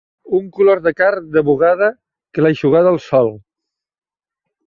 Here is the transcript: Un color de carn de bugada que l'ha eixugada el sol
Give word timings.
Un 0.35 0.45
color 0.53 0.79
de 0.87 0.93
carn 1.01 1.27
de 1.35 1.43
bugada 1.49 1.91
que 2.37 2.45
l'ha 2.45 2.51
eixugada 2.55 2.95
el 2.97 2.99
sol 3.09 3.33